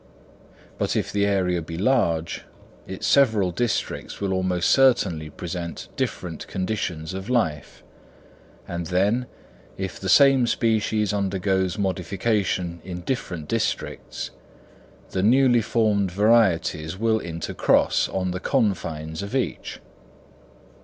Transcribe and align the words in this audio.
But 0.79 0.95
if 0.95 1.11
the 1.11 1.27
area 1.27 1.61
be 1.61 1.77
large, 1.77 2.45
its 2.87 3.05
several 3.05 3.51
districts 3.51 4.19
will 4.19 4.33
almost 4.33 4.71
certainly 4.71 5.29
present 5.29 5.89
different 5.95 6.47
conditions 6.47 7.13
of 7.13 7.29
life; 7.29 7.83
and 8.67 8.87
then, 8.87 9.27
if 9.77 9.99
the 9.99 10.09
same 10.09 10.47
species 10.47 11.13
undergoes 11.13 11.77
modification 11.77 12.81
in 12.83 13.01
different 13.01 13.47
districts, 13.47 14.31
the 15.11 15.21
newly 15.21 15.61
formed 15.61 16.09
varieties 16.11 16.97
will 16.97 17.19
intercross 17.19 18.09
on 18.09 18.31
the 18.31 18.39
confines 18.39 19.21
of 19.21 19.35
each. 19.35 19.81